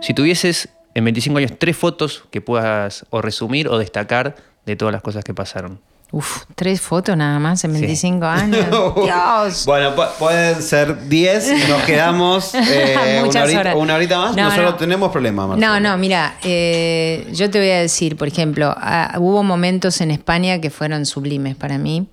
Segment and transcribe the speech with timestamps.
[0.00, 4.36] Si tuvieses en 25 años tres fotos que puedas o resumir o destacar
[4.66, 5.80] de todas las cosas que pasaron.
[6.10, 8.66] Uf, tres fotos nada más en 25 años.
[8.70, 9.66] Dios.
[9.66, 13.74] Bueno, pu- pueden ser 10, nos quedamos eh, una, Muchas horita, horas.
[13.76, 14.36] una horita más.
[14.36, 14.76] No, Nosotros no.
[14.76, 15.66] tenemos problemas, Marcelo.
[15.74, 20.10] No, no, mira, eh, yo te voy a decir, por ejemplo, ah, hubo momentos en
[20.10, 22.08] España que fueron sublimes para mí.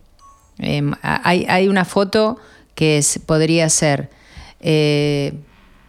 [0.59, 2.37] Eh, hay, hay una foto
[2.75, 4.09] que es, podría ser,
[4.59, 5.33] eh,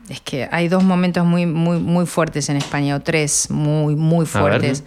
[0.08, 4.26] es que hay dos momentos muy, muy, muy fuertes en España, o tres muy, muy
[4.26, 4.84] fuertes.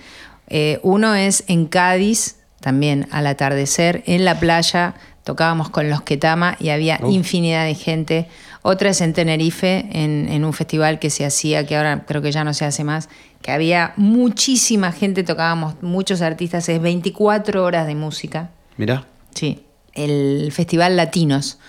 [0.47, 6.55] Eh, uno es en Cádiz, también al atardecer, en la playa, tocábamos con los Ketama
[6.59, 8.27] y había infinidad de gente.
[8.61, 12.31] Otra es en Tenerife, en, en un festival que se hacía, que ahora creo que
[12.31, 13.09] ya no se hace más,
[13.41, 18.49] que había muchísima gente, tocábamos muchos artistas, es 24 horas de música.
[18.77, 19.05] Mirá.
[19.33, 21.59] Sí, el Festival Latinos.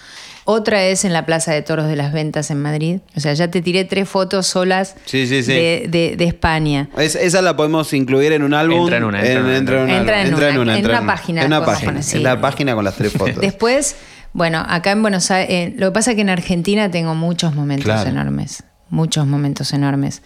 [0.50, 2.98] Otra es en la Plaza de Toros de las Ventas en Madrid.
[3.16, 5.52] O sea, ya te tiré tres fotos solas Sí, sí, sí.
[5.52, 6.88] De, de- de España.
[6.98, 8.80] Es- esa la podemos incluir en un álbum.
[8.80, 9.56] Entra en una, entra en una.
[9.56, 11.92] entra en una, Entra en entra una, en entra una página En una página.
[11.92, 12.16] poner.
[12.16, 13.36] En la página con las tres fotos.
[13.40, 13.94] Después,
[14.32, 17.54] bueno, acá en Buenos Aires, eh, lo que pasa es que en Argentina tengo muchos
[17.54, 18.10] momentos Claro.
[18.10, 20.22] enormes, muchos momentos enormes,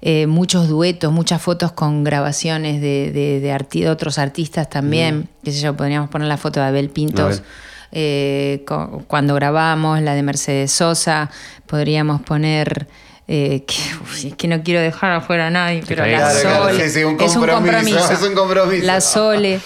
[0.00, 5.28] Eh, muchos duetos, muchas fotos con grabaciones de, de- de arti- de otros artistas también,
[5.42, 6.90] qué sé yo, podríamos poner la foto de Abel Mm.
[6.90, 7.42] A Pintos.
[7.92, 8.64] Eh,
[9.06, 11.30] cuando grabamos la de Mercedes Sosa,
[11.66, 12.86] podríamos poner
[13.26, 16.64] eh, que, uf, es que no quiero dejar afuera a nadie, pero Claro, la claro,
[16.64, 18.86] Sole sí, sí, un es un compromiso, compromiso, es un compromiso.
[18.86, 19.60] la Sole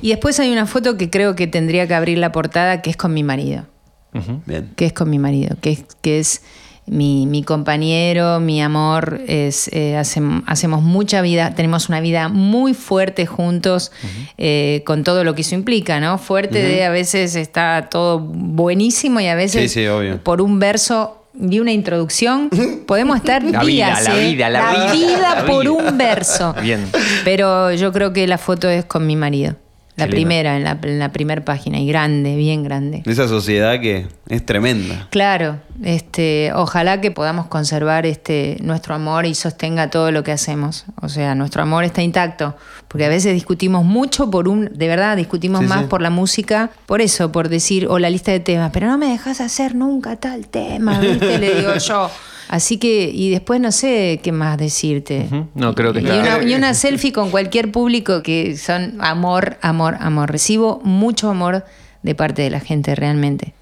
[0.00, 2.96] y después hay una foto que creo que tendría que abrir la portada que es
[2.96, 3.66] con mi marido.
[4.46, 4.72] Bien.
[4.74, 6.42] que es con mi marido, que es, que es
[6.90, 12.74] mi, mi compañero, mi amor, es, eh, hacem- hacemos mucha vida, tenemos una vida muy
[12.74, 13.92] fuerte juntos,
[14.36, 16.18] eh, con todo lo que eso implica, ¿no?
[16.18, 20.18] Fuerte de a veces está todo buenísimo y a veces Sí, sí, obvio.
[20.22, 22.50] por un verso y una introducción
[22.86, 24.30] podemos estar La vida, días, la ¿eh?
[24.30, 25.72] vida, la vida, vida la por vida.
[25.72, 26.54] un verso.
[26.62, 26.84] Bien.
[27.24, 29.54] Pero yo creo que la foto es con mi marido.
[29.96, 33.02] La Qué primera, en la, en la primera página, y grande, bien grande.
[33.04, 35.08] Esa sociedad que es tremenda.
[35.10, 40.84] Claro, este, ojalá que podamos conservar este, nuestro amor y sostenga todo lo que hacemos.
[41.00, 42.56] O sea, nuestro amor está intacto,
[42.88, 45.86] porque a veces discutimos mucho por un, de verdad, discutimos Sí, más sí.
[45.88, 49.06] por la música, por eso, por decir, o la lista de temas, pero no me
[49.06, 51.38] dejas hacer nunca tal tema, ¿viste?
[51.38, 52.10] Le digo yo.
[52.48, 55.28] Así que, y después no sé qué más decirte.
[55.54, 59.58] No, creo que y está- una, y una selfie con cualquier público que son amor,
[59.60, 60.30] amor, amor.
[60.32, 61.64] Recibo mucho amor
[62.02, 63.52] de parte de la gente, realmente.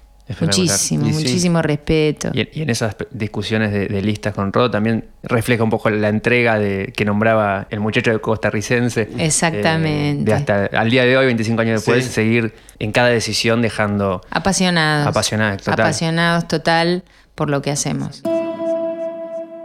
[0.41, 1.19] Muchísimo, Y sí.
[1.19, 2.31] muchísimo respeto.
[2.33, 5.89] Y, en- y en esas discusiones de, de listas con Rod también refleja un poco
[5.89, 9.09] la entrega de, que nombraba el muchacho de costarricense.
[9.17, 10.21] Exactamente.
[10.21, 12.11] Eh, de hasta al día de hoy, 25 años después, Sí.
[12.11, 14.21] seguir en cada decisión dejando.
[14.29, 15.07] Apasionados.
[15.07, 15.73] Apasionados, total.
[15.85, 17.03] Apasionados total
[17.35, 18.21] por lo que hacemos.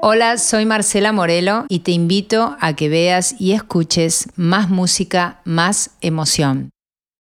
[0.05, 5.91] Hola, soy Marcela Morelo y te invito a que veas y escuches más música, más
[6.01, 6.71] emoción.